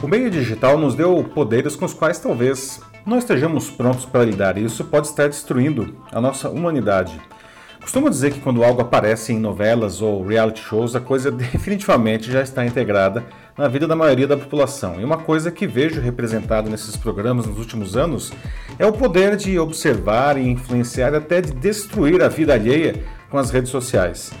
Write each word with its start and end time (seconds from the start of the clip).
O 0.00 0.06
meio 0.06 0.30
digital 0.30 0.78
nos 0.78 0.94
deu 0.94 1.24
poderes 1.24 1.74
com 1.74 1.84
os 1.84 1.92
quais 1.92 2.20
talvez 2.20 2.80
não 3.04 3.18
estejamos 3.18 3.68
prontos 3.68 4.04
para 4.04 4.24
lidar, 4.24 4.56
e 4.56 4.64
isso 4.64 4.84
pode 4.84 5.08
estar 5.08 5.26
destruindo 5.26 5.96
a 6.12 6.20
nossa 6.20 6.48
humanidade. 6.48 7.20
Costumo 7.80 8.08
dizer 8.08 8.32
que 8.32 8.40
quando 8.40 8.62
algo 8.62 8.80
aparece 8.80 9.32
em 9.32 9.40
novelas 9.40 10.00
ou 10.00 10.24
reality 10.24 10.60
shows, 10.60 10.94
a 10.94 11.00
coisa 11.00 11.30
definitivamente 11.32 12.30
já 12.30 12.42
está 12.42 12.64
integrada 12.64 13.24
na 13.56 13.66
vida 13.66 13.88
da 13.88 13.96
maioria 13.96 14.26
da 14.26 14.36
população. 14.36 15.00
E 15.00 15.04
uma 15.04 15.18
coisa 15.18 15.50
que 15.50 15.66
vejo 15.66 16.00
representado 16.00 16.70
nesses 16.70 16.96
programas 16.96 17.46
nos 17.46 17.58
últimos 17.58 17.96
anos 17.96 18.32
é 18.78 18.86
o 18.86 18.92
poder 18.92 19.36
de 19.36 19.58
observar 19.58 20.38
e 20.38 20.48
influenciar 20.48 21.12
até 21.12 21.40
de 21.40 21.50
destruir 21.50 22.22
a 22.22 22.28
vida 22.28 22.54
alheia 22.54 23.02
com 23.28 23.36
as 23.36 23.50
redes 23.50 23.70
sociais. 23.70 24.32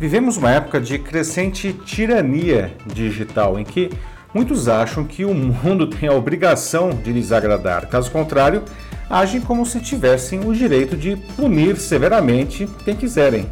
Vivemos 0.00 0.38
uma 0.38 0.52
época 0.52 0.80
de 0.80 0.98
crescente 0.98 1.72
tirania 1.84 2.72
digital 2.86 3.58
em 3.58 3.64
que 3.64 3.90
muitos 4.32 4.68
acham 4.68 5.04
que 5.04 5.24
o 5.24 5.34
mundo 5.34 5.86
tem 5.90 6.08
a 6.08 6.12
obrigação 6.12 6.90
de 6.90 7.12
lhes 7.12 7.32
agradar. 7.32 7.86
Caso 7.86 8.10
contrário, 8.10 8.62
agem 9.08 9.40
como 9.40 9.64
se 9.64 9.80
tivessem 9.80 10.40
o 10.40 10.54
direito 10.54 10.96
de 10.96 11.16
punir 11.36 11.76
severamente 11.76 12.68
quem 12.84 12.96
quiserem. 12.96 13.48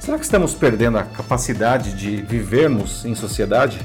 Será 0.00 0.18
que 0.18 0.24
estamos 0.24 0.54
perdendo 0.54 0.98
a 0.98 1.02
capacidade 1.02 1.94
de 1.94 2.16
vivermos 2.22 3.04
em 3.04 3.14
sociedade? 3.14 3.78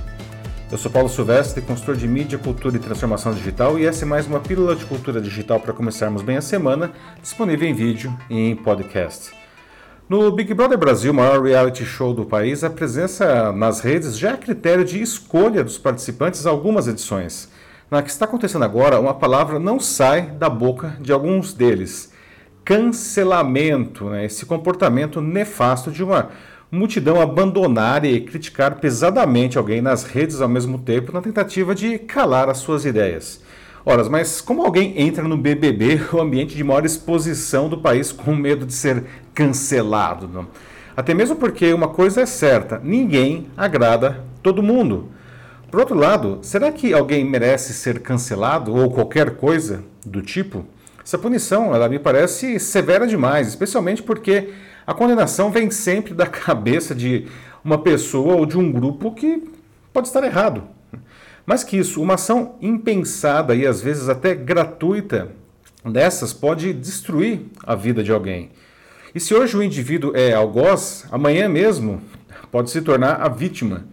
Eu 0.72 0.78
sou 0.78 0.92
Paulo 0.92 1.10
Silvestre, 1.10 1.62
consultor 1.62 1.96
de 1.96 2.08
mídia, 2.08 2.38
cultura 2.38 2.76
e 2.76 2.80
transformação 2.80 3.34
digital, 3.34 3.80
e 3.80 3.86
essa 3.86 4.04
é 4.04 4.08
mais 4.08 4.28
uma 4.28 4.40
pílula 4.40 4.76
de 4.76 4.86
cultura 4.86 5.20
digital 5.20 5.60
para 5.60 5.74
começarmos 5.74 6.22
bem 6.22 6.38
a 6.38 6.42
semana, 6.42 6.92
disponível 7.22 7.68
em 7.68 7.74
vídeo 7.74 8.16
e 8.30 8.52
em 8.52 8.56
podcast. 8.56 9.39
No 10.10 10.32
Big 10.32 10.52
Brother 10.56 10.76
Brasil, 10.76 11.14
maior 11.14 11.40
reality 11.40 11.86
show 11.86 12.16
do 12.16 12.26
país, 12.26 12.64
a 12.64 12.70
presença 12.72 13.52
nas 13.52 13.80
redes 13.80 14.18
já 14.18 14.32
é 14.32 14.38
critério 14.38 14.84
de 14.84 15.00
escolha 15.00 15.64
dos 15.64 15.78
participantes 15.78 16.48
algumas 16.48 16.88
edições. 16.88 17.48
Na 17.92 18.02
que 18.02 18.10
está 18.10 18.26
acontecendo 18.26 18.66
agora, 18.66 19.00
uma 19.00 19.14
palavra 19.14 19.60
não 19.60 19.80
sai 19.80 20.32
da 20.32 20.50
boca 20.50 20.98
de 21.00 21.12
alguns 21.12 21.54
deles: 21.54 22.12
cancelamento, 22.66 24.06
né? 24.06 24.26
esse 24.26 24.48
comportamento 24.48 25.22
nefasto 25.22 25.92
de 25.92 26.04
uma 26.04 26.30
multidão 26.72 27.22
abandonar 27.22 28.04
e 28.04 28.20
criticar 28.20 28.80
pesadamente 28.80 29.60
alguém 29.60 29.80
nas 29.80 30.06
redes 30.06 30.42
ao 30.42 30.50
mesmo 30.50 30.80
tempo 30.80 31.12
na 31.12 31.22
tentativa 31.22 31.76
de 31.76 32.00
calar 32.00 32.50
as 32.50 32.58
suas 32.58 32.84
ideias. 32.84 33.44
Ora, 33.86 34.08
mas 34.10 34.42
como 34.42 34.64
alguém 34.64 35.02
entra 35.02 35.24
no 35.24 35.38
BBB, 35.38 36.02
o 36.12 36.20
ambiente 36.20 36.56
de 36.56 36.64
maior 36.64 36.86
exposição 36.86 37.70
do 37.70 37.78
país, 37.78 38.12
com 38.12 38.36
medo 38.36 38.66
de 38.66 38.74
ser 38.74 39.04
cancelado? 39.40 40.28
Não? 40.28 40.48
Até 40.98 41.14
mesmo 41.14 41.38
porque 41.38 41.72
uma 41.72 41.88
coisa 41.88 42.22
é 42.22 42.26
certa: 42.26 42.82
ninguém 42.84 43.48
agrada 43.56 44.22
todo 44.44 44.62
mundo. 44.62 45.10
Por 45.72 45.80
outro 45.80 45.96
lado, 45.96 46.40
será 46.42 46.74
que 46.74 46.94
alguém 46.94 47.24
merece 47.24 47.74
ser 47.74 48.02
cancelado 48.02 48.76
ou 48.76 48.92
qualquer 48.92 49.38
coisa 49.38 49.82
do 50.06 50.22
tipo? 50.22 50.66
Essa 51.02 51.18
punição, 51.18 51.74
ela 51.74 51.88
me 51.88 51.98
parece 51.98 52.60
severa 52.60 53.08
demais, 53.08 53.48
especialmente 53.48 54.04
porque 54.04 54.50
a 54.86 54.94
condenação 54.94 55.52
vem 55.52 55.72
sempre 55.72 56.14
da 56.14 56.26
cabeça 56.28 56.94
de 56.94 57.28
uma 57.64 57.78
pessoa 57.78 58.36
ou 58.36 58.46
de 58.46 58.58
um 58.58 58.70
grupo 58.70 59.14
que 59.14 59.50
pode 59.94 60.08
estar 60.08 60.24
errado. 60.24 60.64
Mais 61.46 61.64
que 61.64 61.78
isso, 61.78 62.02
uma 62.02 62.16
ação 62.16 62.56
impensada 62.62 63.56
e 63.56 63.66
às 63.66 63.82
vezes 63.82 64.10
até 64.10 64.36
gratuita 64.36 65.32
dessas 65.86 66.34
pode 66.34 66.74
destruir 66.74 67.46
a 67.64 67.74
vida 67.74 68.04
de 68.04 68.12
alguém. 68.12 68.52
E 69.14 69.20
se 69.20 69.34
hoje 69.34 69.58
o 69.58 69.64
indivíduo 69.64 70.12
é 70.16 70.34
algoz, 70.34 71.06
amanhã 71.12 71.50
mesmo 71.50 72.02
pode 72.52 72.70
se 72.70 72.82
tornar 72.82 73.16
a 73.16 73.28
vítima. 73.28 73.86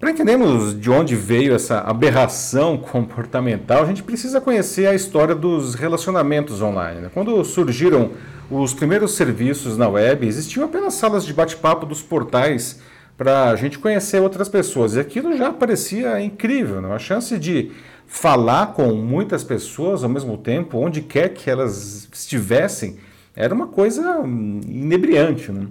Para 0.00 0.10
entendermos 0.10 0.78
de 0.80 0.90
onde 0.90 1.14
veio 1.14 1.54
essa 1.54 1.78
aberração 1.78 2.76
comportamental, 2.76 3.84
a 3.84 3.86
gente 3.86 4.02
precisa 4.02 4.40
conhecer 4.40 4.88
a 4.88 4.94
história 4.94 5.32
dos 5.32 5.76
relacionamentos 5.76 6.60
online. 6.60 7.02
Né? 7.02 7.10
Quando 7.14 7.44
surgiram 7.44 8.10
os 8.50 8.74
primeiros 8.74 9.14
serviços 9.14 9.78
na 9.78 9.88
web, 9.88 10.26
existiam 10.26 10.64
apenas 10.64 10.94
salas 10.94 11.24
de 11.24 11.32
bate-papo 11.32 11.86
dos 11.86 12.02
portais 12.02 12.80
para 13.16 13.50
a 13.50 13.54
gente 13.54 13.78
conhecer 13.78 14.20
outras 14.20 14.48
pessoas. 14.48 14.96
E 14.96 15.00
aquilo 15.00 15.36
já 15.36 15.52
parecia 15.52 16.20
incrível, 16.20 16.82
né? 16.82 16.92
a 16.92 16.98
chance 16.98 17.38
de 17.38 17.70
falar 18.04 18.72
com 18.72 18.92
muitas 18.94 19.44
pessoas 19.44 20.02
ao 20.02 20.10
mesmo 20.10 20.36
tempo, 20.36 20.78
onde 20.78 21.00
quer 21.00 21.28
que 21.28 21.48
elas 21.48 22.08
estivessem, 22.12 22.98
era 23.34 23.54
uma 23.54 23.66
coisa 23.66 24.20
inebriante. 24.24 25.50
Né? 25.50 25.66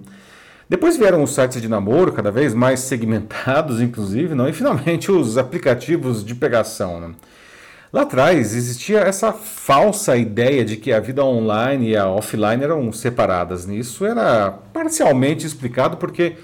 Depois 0.68 0.96
vieram 0.96 1.22
os 1.22 1.34
sites 1.34 1.60
de 1.60 1.68
namoro, 1.68 2.12
cada 2.12 2.30
vez 2.30 2.54
mais 2.54 2.80
segmentados, 2.80 3.80
inclusive, 3.82 4.34
não? 4.34 4.48
e 4.48 4.52
finalmente 4.52 5.10
os 5.10 5.38
aplicativos 5.38 6.24
de 6.24 6.34
pegação. 6.34 7.00
Né? 7.00 7.14
Lá 7.92 8.02
atrás 8.02 8.54
existia 8.54 9.00
essa 9.00 9.32
falsa 9.32 10.16
ideia 10.16 10.64
de 10.64 10.78
que 10.78 10.92
a 10.92 10.98
vida 10.98 11.22
online 11.22 11.90
e 11.90 11.96
a 11.96 12.08
offline 12.08 12.64
eram 12.64 12.90
separadas. 12.90 13.68
Isso 13.68 14.06
era 14.06 14.50
parcialmente 14.72 15.46
explicado 15.46 15.98
porque 15.98 16.36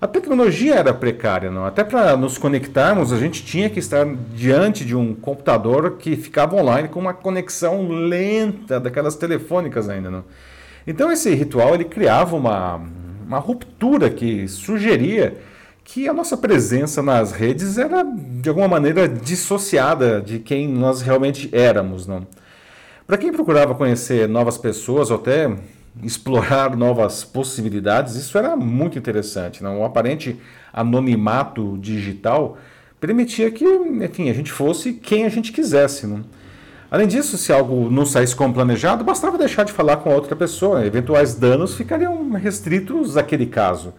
a 0.00 0.06
tecnologia 0.06 0.76
era 0.76 0.92
precária, 0.94 1.48
não? 1.50 1.64
Até 1.64 1.84
para 1.84 2.16
nos 2.16 2.36
conectarmos, 2.36 3.12
a 3.12 3.18
gente 3.18 3.44
tinha 3.44 3.70
que 3.70 3.78
estar 3.78 4.04
diante 4.34 4.84
de 4.84 4.96
um 4.96 5.14
computador 5.14 5.96
que 5.96 6.16
ficava 6.16 6.56
online 6.56 6.88
com 6.88 6.98
uma 6.98 7.14
conexão 7.14 7.88
lenta 7.88 8.80
daquelas 8.80 9.14
telefônicas 9.14 9.88
ainda, 9.88 10.10
não? 10.10 10.24
Então 10.86 11.12
esse 11.12 11.34
ritual 11.34 11.74
ele 11.74 11.84
criava 11.84 12.36
uma 12.36 12.80
uma 13.32 13.38
ruptura 13.38 14.10
que 14.10 14.46
sugeria 14.46 15.38
que 15.84 16.06
a 16.06 16.12
nossa 16.12 16.36
presença 16.36 17.02
nas 17.02 17.32
redes 17.32 17.78
era 17.78 18.04
de 18.04 18.48
alguma 18.48 18.68
maneira 18.68 19.08
dissociada 19.08 20.20
de 20.20 20.38
quem 20.38 20.68
nós 20.68 21.00
realmente 21.00 21.48
éramos, 21.50 22.06
não? 22.06 22.26
Para 23.06 23.16
quem 23.16 23.32
procurava 23.32 23.74
conhecer 23.74 24.28
novas 24.28 24.58
pessoas 24.58 25.10
ou 25.10 25.16
até 25.16 25.50
explorar 26.02 26.76
novas 26.76 27.24
possibilidades, 27.24 28.16
isso 28.16 28.36
era 28.38 28.54
muito 28.54 28.98
interessante, 28.98 29.62
não? 29.62 29.80
O 29.80 29.84
aparente 29.84 30.38
anonimato 30.72 31.78
digital 31.78 32.58
permitia 33.00 33.50
que, 33.50 33.64
enfim, 33.64 34.30
a 34.30 34.34
gente 34.34 34.52
fosse 34.52 34.92
quem 34.92 35.24
a 35.24 35.28
gente 35.28 35.52
quisesse, 35.52 36.06
não? 36.06 36.22
Além 36.92 37.06
disso, 37.06 37.38
se 37.38 37.50
algo 37.50 37.88
não 37.88 38.04
saísse 38.04 38.36
como 38.36 38.52
planejado, 38.52 39.02
bastava 39.02 39.38
deixar 39.38 39.64
de 39.64 39.72
falar 39.72 39.96
com 39.96 40.10
a 40.10 40.14
outra 40.14 40.36
pessoa. 40.36 40.84
Eventuais 40.84 41.34
danos 41.34 41.74
ficariam 41.74 42.30
restritos 42.32 43.16
àquele 43.16 43.46
caso. 43.46 43.94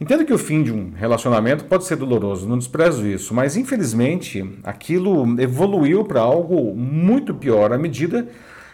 Entendo 0.00 0.24
que 0.24 0.32
o 0.32 0.38
fim 0.38 0.62
de 0.62 0.72
um 0.72 0.90
relacionamento 0.96 1.66
pode 1.66 1.84
ser 1.84 1.96
doloroso, 1.96 2.48
não 2.48 2.56
desprezo 2.56 3.06
isso, 3.06 3.34
mas 3.34 3.58
infelizmente 3.58 4.42
aquilo 4.64 5.38
evoluiu 5.38 6.02
para 6.02 6.22
algo 6.22 6.74
muito 6.74 7.34
pior 7.34 7.74
à 7.74 7.76
medida 7.76 8.26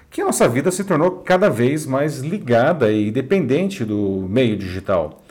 que 0.09 0.21
a 0.21 0.27
nossa 0.27 0.49
vida 0.49 0.71
se 0.71 0.85
tornou 0.85 1.11
cada 1.11 1.51
vez 1.51 1.85
mais 1.87 2.21
ligada 2.21 2.93
e 2.93 3.11
dependente 3.11 3.85
do 3.85 4.29
meio 4.31 4.57
digital. 4.57 5.25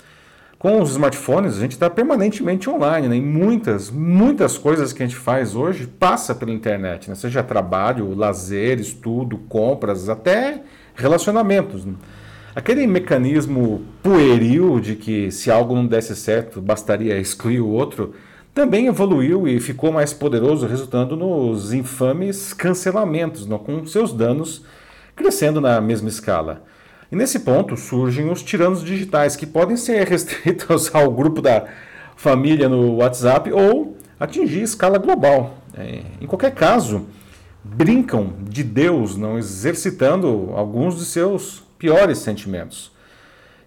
Com 0.60 0.82
os 0.82 0.92
smartphones, 0.92 1.56
a 1.56 1.62
gente 1.62 1.72
está 1.72 1.90
permanentemente 1.90 2.70
online, 2.70 3.08
né? 3.08 3.16
e 3.16 3.22
muitas, 3.22 3.90
muitas 3.90 4.58
coisas 4.58 4.92
que 4.92 5.02
a 5.02 5.06
gente 5.06 5.16
faz 5.16 5.56
hoje 5.56 5.88
passa 5.88 6.36
pela 6.36 6.52
internet, 6.52 7.10
né? 7.10 7.16
seja 7.16 7.42
trabalho, 7.42 8.14
lazer, 8.14 8.78
estudo, 8.78 9.38
compras, 9.48 10.10
até 10.10 10.62
relacionamentos. 10.96 11.86
Né? 11.86 11.94
Aquele 12.54 12.86
mecanismo 12.86 13.86
pueril 14.04 14.82
de 14.82 14.98
que 14.98 15.32
se 15.32 15.50
algo 15.50 15.74
não 15.74 15.88
desse 15.88 16.14
certo, 16.14 16.60
bastaria 16.60 17.18
excluir 17.18 17.62
o 17.62 17.70
outro, 17.70 18.14
também 18.54 18.88
evoluiu 18.88 19.48
e 19.48 19.62
ficou 19.62 19.94
mais 19.94 20.12
poderoso, 20.12 20.68
resultando 20.68 21.16
nos 21.16 21.72
infames 21.72 22.52
cancelamentos, 22.52 23.46
não? 23.48 23.60
com 23.60 23.86
seus 23.86 24.12
danos 24.12 24.66
crescendo 25.16 25.62
na 25.62 25.80
mesma 25.80 26.10
escala. 26.10 26.64
E 27.12 27.16
nesse 27.16 27.40
ponto 27.40 27.76
surgem 27.76 28.30
os 28.30 28.44
tiranos 28.44 28.84
digitais, 28.84 29.36
que 29.36 29.46
podem 29.46 29.76
ser 29.76 30.06
restritos 30.10 30.94
ao 30.94 31.12
grupo 31.12 31.42
da 31.42 31.66
família 32.16 32.70
no 32.70 32.98
WhatsApp 32.98 33.52
ou 33.52 33.98
atingir 34.20 34.62
escala 34.62 34.98
global. 34.98 35.58
É, 35.76 36.02
em 36.22 36.28
qualquer 36.28 36.54
caso, 36.54 37.08
brincam 37.64 38.34
de 38.42 38.64
Deus, 38.64 39.16
não 39.16 39.38
exercitando 39.38 40.52
alguns 40.56 40.98
de 40.98 41.06
seus 41.06 41.64
piores 41.78 42.20
sentimentos. 42.20 42.92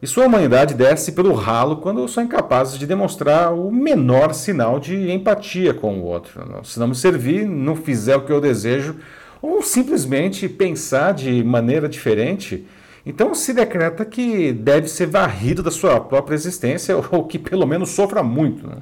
E 0.00 0.06
sua 0.06 0.26
humanidade 0.26 0.74
desce 0.74 1.12
pelo 1.12 1.32
ralo 1.32 1.76
quando 1.76 2.06
são 2.08 2.24
incapazes 2.24 2.76
de 2.76 2.86
demonstrar 2.86 3.54
o 3.54 3.70
menor 3.70 4.34
sinal 4.34 4.80
de 4.80 5.12
empatia 5.12 5.72
com 5.72 6.00
o 6.00 6.04
outro. 6.04 6.42
Se 6.64 6.78
não 6.80 6.88
me 6.88 6.94
servir, 6.94 7.46
não 7.46 7.76
fizer 7.76 8.16
o 8.16 8.22
que 8.22 8.32
eu 8.32 8.40
desejo, 8.40 8.96
ou 9.40 9.62
simplesmente 9.62 10.48
pensar 10.48 11.14
de 11.14 11.44
maneira 11.44 11.88
diferente, 11.88 12.66
então 13.04 13.34
se 13.34 13.52
decreta 13.52 14.04
que 14.04 14.52
deve 14.52 14.88
ser 14.88 15.06
varrido 15.06 15.62
da 15.62 15.70
sua 15.70 16.00
própria 16.00 16.34
existência 16.34 16.96
ou 17.10 17.24
que 17.24 17.38
pelo 17.38 17.66
menos 17.66 17.90
sofra 17.90 18.22
muito. 18.22 18.66
Né? 18.66 18.76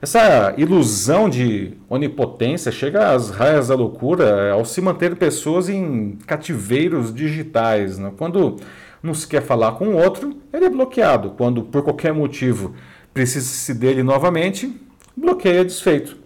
Essa 0.00 0.54
ilusão 0.56 1.28
de 1.28 1.74
onipotência 1.88 2.70
chega 2.70 3.12
às 3.12 3.30
raias 3.30 3.68
da 3.68 3.74
loucura 3.74 4.52
ao 4.52 4.64
se 4.64 4.80
manter 4.80 5.16
pessoas 5.16 5.68
em 5.68 6.18
cativeiros 6.26 7.12
digitais. 7.14 7.98
Né? 7.98 8.12
Quando 8.16 8.56
não 9.02 9.14
se 9.14 9.26
quer 9.26 9.42
falar 9.42 9.72
com 9.72 9.88
o 9.88 9.96
outro, 9.96 10.36
ele 10.52 10.66
é 10.66 10.70
bloqueado. 10.70 11.30
Quando 11.30 11.62
por 11.62 11.82
qualquer 11.82 12.12
motivo 12.12 12.74
precisa-se 13.12 13.72
dele 13.72 14.02
novamente, 14.02 14.74
bloqueia 15.16 15.64
desfeito. 15.64 16.16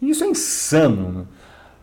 E 0.00 0.10
isso 0.10 0.24
é 0.24 0.28
insano. 0.28 1.12
Né? 1.12 1.24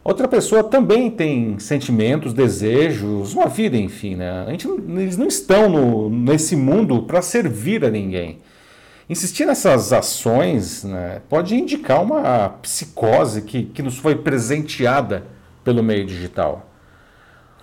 Outra 0.08 0.26
pessoa 0.26 0.64
também 0.64 1.12
tem 1.12 1.60
sentimentos, 1.60 2.32
desejos, 2.32 3.34
uma 3.34 3.48
vida, 3.48 3.76
enfim. 3.76 4.16
Né? 4.16 4.46
A 4.48 4.52
gente, 4.52 4.66
eles 4.66 5.18
não 5.18 5.28
estão 5.28 5.68
no, 5.68 6.10
nesse 6.10 6.56
mundo 6.56 7.04
para 7.04 7.22
servir 7.22 7.84
a 7.84 7.90
ninguém. 7.92 8.40
Insistir 9.10 9.46
nessas 9.46 9.92
ações 9.92 10.86
né, 10.86 11.22
pode 11.28 11.56
indicar 11.56 12.02
uma 12.02 12.48
psicose 12.62 13.42
que, 13.42 13.64
que 13.64 13.84
nos 13.84 13.98
foi 13.98 14.16
presenteada 14.16 15.26
pelo 15.62 15.84
meio 15.84 16.06
digital. 16.06 16.72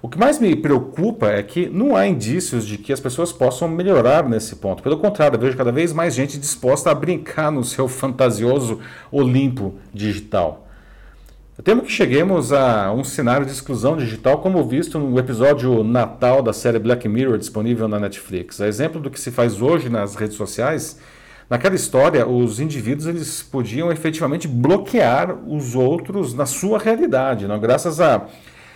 O 0.02 0.08
que 0.11 0.19
mais 0.19 0.38
me 0.38 0.55
preocupa 0.55 1.29
é 1.29 1.43
que 1.43 1.67
não 1.67 1.96
há 1.96 2.06
indícios 2.06 2.67
de 2.67 2.76
que 2.76 2.93
as 2.93 3.00
pessoas 3.00 3.32
possam 3.32 3.69
melhorar 3.69 4.29
nesse 4.29 4.56
ponto. 4.56 4.82
Pelo 4.82 4.99
contrário, 4.99 5.38
vejo 5.38 5.56
cada 5.56 5.73
vez 5.73 5.94
mais 5.94 6.14
gente 6.14 6.38
disposta 6.38 6.91
a 6.91 6.94
brincar 6.94 7.50
no 7.50 7.64
seu 7.64 7.88
fantasioso 7.88 8.81
Olimpo 9.11 9.76
digital. 9.94 10.63
Temo 11.62 11.83
que 11.83 11.93
cheguemos 11.93 12.53
a 12.53 12.93
um 12.93 13.05
cenário 13.05 13.47
de 13.47 13.53
exclusão 13.53 13.97
digital 13.97 14.39
como 14.39 14.67
visto 14.67 14.99
no 14.99 15.17
episódio 15.21 15.85
Natal 15.85 16.43
da 16.43 16.53
série 16.53 16.81
Black 16.81 17.09
Mirror 17.09 17.39
disponível 17.39 17.87
na 17.87 18.01
Netflix. 18.01 18.61
A 18.61 18.67
exemplo 18.67 19.01
do 19.01 19.09
que 19.09 19.21
se 19.21 19.31
faz 19.31 19.62
hoje 19.62 19.89
nas 19.89 20.17
redes 20.17 20.37
sociais, 20.37 20.99
naquela 21.49 21.77
história 21.77 22.27
os 22.27 22.59
indivíduos 22.59 23.06
eles 23.06 23.41
podiam 23.41 23.93
efetivamente 23.93 24.49
bloquear 24.49 25.33
os 25.47 25.77
outros 25.77 26.35
na 26.35 26.45
sua 26.45 26.77
realidade, 26.77 27.47
não? 27.47 27.61
graças 27.61 28.01
a 28.01 28.27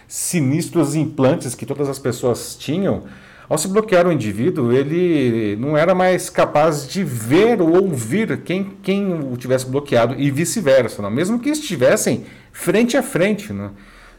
sinistros 0.06 0.94
implantes 0.94 1.56
que 1.56 1.66
todas 1.66 1.88
as 1.88 1.98
pessoas 1.98 2.54
tinham, 2.54 3.02
ao 3.48 3.56
se 3.56 3.66
bloquear 3.68 4.06
o 4.06 4.12
indivíduo, 4.12 4.72
ele 4.72 5.56
não 5.56 5.76
era 5.76 5.94
mais 5.94 6.28
capaz 6.28 6.86
de 6.86 7.02
ver 7.02 7.62
ou 7.62 7.82
ouvir 7.82 8.42
quem, 8.42 8.72
quem 8.82 9.12
o 9.12 9.36
tivesse 9.36 9.66
bloqueado 9.66 10.14
e 10.18 10.30
vice-versa, 10.30 11.08
mesmo 11.08 11.38
que 11.38 11.48
estivessem 11.48 12.24
frente 12.52 12.96
a 12.96 13.02
frente. 13.02 13.52
Né? 13.52 13.70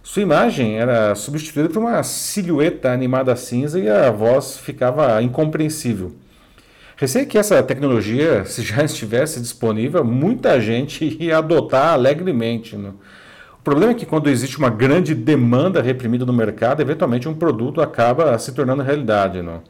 Sua 0.01 0.23
imagem 0.23 0.79
era 0.79 1.13
substituída 1.13 1.69
por 1.69 1.79
uma 1.79 2.01
silhueta 2.01 2.91
animada 2.91 3.35
cinza 3.35 3.79
e 3.79 3.87
a 3.87 4.09
voz 4.09 4.57
ficava 4.57 5.21
incompreensível. 5.21 6.11
Receio 6.97 7.27
que 7.27 7.37
essa 7.37 7.61
tecnologia, 7.61 8.43
se 8.45 8.63
já 8.65 8.83
estivesse 8.83 9.39
disponível, 9.39 10.03
muita 10.03 10.59
gente 10.59 11.05
ia 11.19 11.37
adotar 11.39 11.93
alegremente. 11.93 12.75
Né? 12.75 12.91
O 13.59 13.63
problema 13.63 13.91
é 13.91 13.95
que 13.95 14.05
quando 14.05 14.29
existe 14.29 14.57
uma 14.57 14.69
grande 14.69 15.13
demanda 15.13 15.81
reprimida 15.81 16.25
no 16.25 16.31
mercado, 16.31 16.81
eventualmente 16.81 17.27
um 17.27 17.33
produto 17.33 17.81
acaba 17.81 18.37
se 18.39 18.53
tornando 18.53 18.81
realidade. 18.81 19.41
Não? 19.41 19.61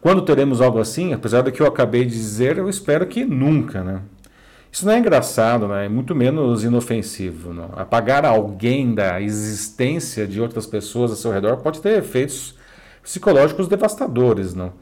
Quando 0.00 0.22
teremos 0.22 0.62
algo 0.62 0.78
assim, 0.78 1.12
apesar 1.12 1.42
do 1.42 1.52
que 1.52 1.60
eu 1.60 1.66
acabei 1.66 2.06
de 2.06 2.12
dizer, 2.12 2.56
eu 2.56 2.68
espero 2.68 3.06
que 3.06 3.22
nunca. 3.22 3.84
Né? 3.84 4.00
Isso 4.72 4.86
não 4.86 4.94
é 4.94 4.98
engraçado, 4.98 5.68
né? 5.68 5.84
é 5.84 5.88
muito 5.88 6.14
menos 6.14 6.64
inofensivo. 6.64 7.52
Não? 7.52 7.70
Apagar 7.76 8.24
alguém 8.24 8.94
da 8.94 9.20
existência 9.20 10.26
de 10.26 10.40
outras 10.40 10.66
pessoas 10.66 11.10
ao 11.10 11.16
seu 11.18 11.30
redor 11.30 11.58
pode 11.58 11.82
ter 11.82 11.98
efeitos 11.98 12.54
psicológicos 13.02 13.68
devastadores. 13.68 14.54
Não? 14.54 14.72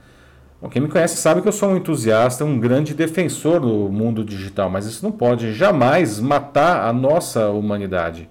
Bom, 0.60 0.68
quem 0.68 0.82
me 0.82 0.88
conhece 0.88 1.16
sabe 1.18 1.40
que 1.40 1.46
eu 1.46 1.52
sou 1.52 1.70
um 1.70 1.76
entusiasta, 1.76 2.44
um 2.44 2.58
grande 2.58 2.92
defensor 2.92 3.60
do 3.60 3.88
mundo 3.88 4.24
digital, 4.24 4.68
mas 4.68 4.86
isso 4.86 5.04
não 5.04 5.12
pode 5.12 5.54
jamais 5.54 6.18
matar 6.18 6.88
a 6.88 6.92
nossa 6.92 7.48
humanidade. 7.50 8.28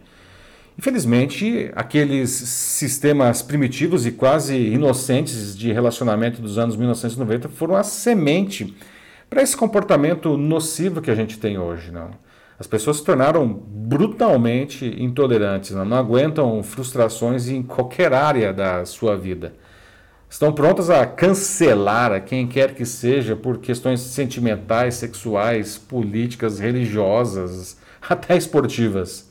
Infelizmente, 0.78 1.72
aqueles 1.74 2.30
sistemas 2.30 3.42
primitivos 3.42 4.06
e 4.06 4.12
quase 4.12 4.58
inocentes 4.58 5.58
de 5.58 5.72
relacionamento 5.72 6.42
dos 6.42 6.58
anos 6.58 6.76
1990 6.76 7.48
foram 7.48 7.78
a 7.78 7.84
semente 7.84 8.76
para 9.30 9.42
esse 9.42 9.56
comportamento 9.56 10.36
nocivo 10.36 11.02
que 11.02 11.10
a 11.10 11.16
gente 11.16 11.40
tem 11.40 11.58
hoje. 11.58 11.94
Não? 11.94 12.12
As 12.60 12.68
pessoas 12.68 12.98
se 12.98 13.06
tornaram 13.06 13.48
brutalmente 13.48 14.86
intolerantes, 15.02 15.72
não, 15.72 15.86
não 15.86 15.98
aguentam 15.98 16.62
frustrações 16.62 17.48
em 17.48 17.64
qualquer 17.64 18.12
área 18.14 18.52
da 18.52 18.84
sua 18.84 19.16
vida 19.16 19.54
estão 20.30 20.52
prontas 20.52 20.90
a 20.90 21.06
cancelar 21.06 22.12
a 22.12 22.20
quem 22.20 22.48
quer 22.48 22.74
que 22.74 22.86
seja 22.86 23.36
por 23.36 23.60
questões 23.60 24.02
sentimentais, 24.02 24.96
sexuais, 24.96 25.78
políticas, 25.78 26.60
religiosas, 26.60 27.78
até 28.08 28.36
esportivas. 28.36 29.28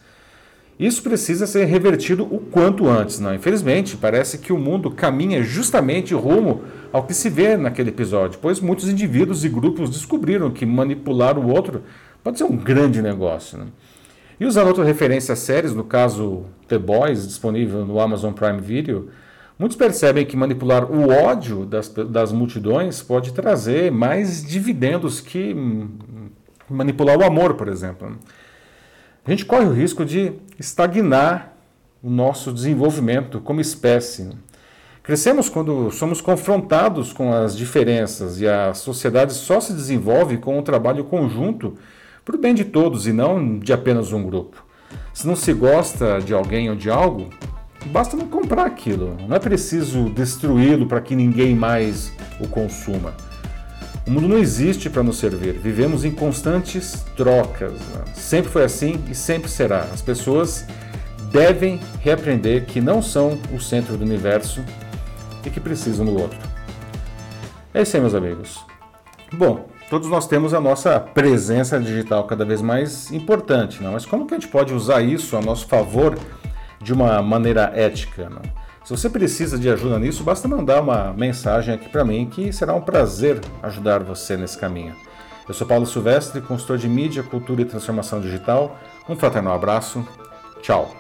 Isso 0.78 1.02
precisa 1.02 1.46
ser 1.46 1.64
revertido 1.64 2.25
o 2.25 2.38
quanto 2.38 2.87
antes, 2.87 3.19
não? 3.19 3.34
Infelizmente, 3.34 3.96
parece 3.96 4.37
que 4.37 4.52
o 4.52 4.58
mundo 4.58 4.90
caminha 4.90 5.43
justamente 5.43 6.12
rumo 6.12 6.64
ao 6.93 7.04
que 7.04 7.14
se 7.14 7.31
vê 7.31 7.56
naquele 7.56 7.88
episódio, 7.88 8.38
pois 8.42 8.60
muitos 8.60 8.87
indivíduos 8.87 9.42
e 9.42 9.49
grupos 9.49 9.88
descobriram 9.88 10.50
que 10.50 10.66
manipular 10.66 11.38
o 11.38 11.49
outro 11.49 11.82
pode 12.22 12.37
ser 12.37 12.44
um 12.44 12.56
grande 12.56 13.00
negócio. 13.00 13.56
Né? 13.56 13.66
E 14.38 14.44
usando 14.44 14.66
outra 14.66 14.84
referência 14.84 15.32
a 15.32 15.37
séries, 15.37 15.72
no 15.72 15.82
caso 15.82 16.44
The 16.69 16.76
Boys, 16.76 17.26
disponível 17.26 17.87
no 17.87 17.99
Amazon 17.99 18.34
Prime 18.34 18.60
Video, 18.60 19.08
Muitos 19.58 19.76
percebem 19.76 20.26
que 20.26 20.36
manipular 20.36 20.84
o 20.84 21.08
ódio 21.10 21.64
das, 21.64 21.88
das 21.88 22.30
multidões 22.30 23.02
pode 23.02 23.32
trazer 23.32 23.90
mais 23.90 24.44
dividendos 24.44 25.20
que 25.20 25.56
manipular 26.68 27.18
o 27.18 27.24
amor, 27.24 27.54
por 27.54 27.68
exemplo. 27.68 28.18
A 29.24 29.30
gente 29.30 29.46
corre 29.46 29.64
o 29.64 29.72
risco 29.72 30.04
de 30.04 30.34
estagnar 30.58 31.56
o 32.02 32.10
nosso 32.10 32.52
desenvolvimento 32.52 33.40
como 33.40 33.60
espécie. 33.60 34.28
Crescemos 35.02 35.48
quando 35.48 35.90
somos 35.90 36.20
confrontados 36.20 37.12
com 37.12 37.32
as 37.32 37.56
diferenças 37.56 38.40
e 38.40 38.46
a 38.46 38.74
sociedade 38.74 39.32
só 39.32 39.58
se 39.58 39.72
desenvolve 39.72 40.36
com 40.36 40.58
um 40.58 40.62
trabalho 40.62 41.04
conjunto 41.04 41.74
para 42.24 42.36
o 42.36 42.38
bem 42.38 42.54
de 42.54 42.64
todos 42.64 43.06
e 43.06 43.12
não 43.12 43.58
de 43.58 43.72
apenas 43.72 44.12
um 44.12 44.22
grupo. 44.22 44.64
Se 45.14 45.26
não 45.26 45.34
se 45.34 45.52
gosta 45.52 46.20
de 46.20 46.34
alguém 46.34 46.68
ou 46.68 46.76
de 46.76 46.90
algo, 46.90 47.30
Basta 47.86 48.16
não 48.16 48.26
comprar 48.26 48.66
aquilo, 48.66 49.16
não 49.28 49.36
é 49.36 49.38
preciso 49.38 50.10
destruí-lo 50.10 50.86
para 50.86 51.00
que 51.00 51.14
ninguém 51.14 51.54
mais 51.54 52.12
o 52.40 52.48
consuma. 52.48 53.14
O 54.06 54.10
mundo 54.10 54.28
não 54.28 54.38
existe 54.38 54.88
para 54.88 55.02
nos 55.02 55.18
servir, 55.18 55.54
vivemos 55.54 56.04
em 56.04 56.12
constantes 56.12 57.04
trocas. 57.16 57.72
Né? 57.72 58.04
Sempre 58.14 58.50
foi 58.50 58.64
assim 58.64 59.02
e 59.10 59.14
sempre 59.14 59.50
será. 59.50 59.80
As 59.92 60.00
pessoas 60.00 60.64
devem 61.32 61.80
reaprender 62.00 62.66
que 62.66 62.80
não 62.80 63.02
são 63.02 63.38
o 63.52 63.60
centro 63.60 63.96
do 63.96 64.04
universo 64.04 64.62
e 65.44 65.50
que 65.50 65.58
precisam 65.58 66.06
do 66.06 66.20
outro. 66.20 66.38
É 67.74 67.82
isso 67.82 67.96
aí, 67.96 68.00
meus 68.00 68.14
amigos. 68.14 68.64
Bom, 69.32 69.68
todos 69.90 70.08
nós 70.08 70.28
temos 70.28 70.54
a 70.54 70.60
nossa 70.60 71.00
presença 71.00 71.80
digital 71.80 72.24
cada 72.24 72.44
vez 72.44 72.62
mais 72.62 73.10
importante, 73.10 73.82
não? 73.82 73.92
mas 73.92 74.06
como 74.06 74.24
que 74.24 74.34
a 74.34 74.38
gente 74.38 74.48
pode 74.48 74.72
usar 74.72 75.02
isso 75.02 75.37
a 75.37 75.42
nosso 75.42 75.66
favor 75.66 76.16
de 76.80 76.92
uma 76.92 77.21
maneira 77.23 77.73
ética. 77.75 78.28
Né? 78.28 78.42
Se 78.85 78.90
você 78.90 79.11
precisa 79.11 79.59
de 79.59 79.68
ajuda 79.68 79.99
nisso, 79.99 80.23
basta 80.23 80.47
mandar 80.47 80.80
uma 80.80 81.12
mensagem 81.12 81.75
aqui 81.75 81.88
para 81.88 82.04
mim 82.04 82.26
que 82.26 82.52
será 82.52 82.75
um 82.75 82.80
prazer 82.80 83.40
ajudar 83.62 84.02
você 84.02 84.37
nesse 84.37 84.59
caminho. 84.59 84.95
Eu 85.49 85.54
sou 85.54 85.66
Paulo 85.66 85.87
Silvestre, 85.87 86.40
consultor 86.40 86.78
de 86.78 86.88
mídia, 86.88 87.23
cultura 87.23 87.62
e 87.62 87.64
transformação 87.64 88.21
digital. 88.21 88.78
Um 89.09 89.16
fraternal 89.16 89.54
abraço. 89.54 90.06
Tchau. 90.61 90.95